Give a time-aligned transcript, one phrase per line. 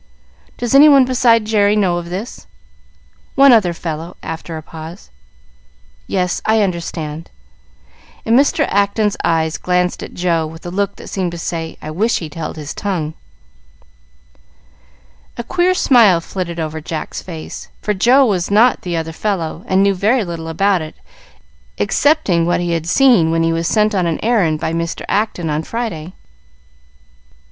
[0.57, 2.47] "Does any one beside Jerry know of this?"
[3.35, 5.11] "One other fellow," after a pause.
[6.07, 7.29] "Yes, I understand;"
[8.25, 8.65] and Mr.
[8.69, 12.33] Acton's eye glanced at Joe with a look that seemed to say, "I wish he'd
[12.33, 13.13] held his tongue."
[15.37, 19.83] A queer smile flitted over Jack's face, for Joe was not the "other fellow," and
[19.83, 20.95] knew very little about it,
[21.77, 25.05] excepting what he had seen when he was sent on an errand by Mr.
[25.07, 26.13] Acton on Friday.